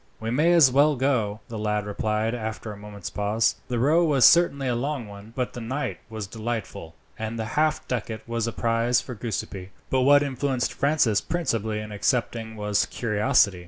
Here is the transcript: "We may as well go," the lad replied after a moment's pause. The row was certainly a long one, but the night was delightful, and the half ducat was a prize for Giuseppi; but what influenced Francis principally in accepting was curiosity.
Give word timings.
"We 0.19 0.31
may 0.31 0.53
as 0.53 0.71
well 0.71 0.95
go," 0.95 1.41
the 1.47 1.59
lad 1.59 1.85
replied 1.85 2.33
after 2.33 2.71
a 2.71 2.75
moment's 2.75 3.11
pause. 3.11 3.57
The 3.67 3.77
row 3.77 4.03
was 4.03 4.25
certainly 4.25 4.67
a 4.67 4.73
long 4.73 5.05
one, 5.05 5.31
but 5.35 5.53
the 5.53 5.61
night 5.61 5.99
was 6.09 6.25
delightful, 6.25 6.95
and 7.19 7.37
the 7.37 7.45
half 7.53 7.87
ducat 7.87 8.27
was 8.27 8.47
a 8.47 8.51
prize 8.51 8.99
for 8.99 9.13
Giuseppi; 9.13 9.69
but 9.91 10.01
what 10.01 10.23
influenced 10.23 10.73
Francis 10.73 11.21
principally 11.21 11.79
in 11.79 11.91
accepting 11.91 12.55
was 12.55 12.87
curiosity. 12.87 13.59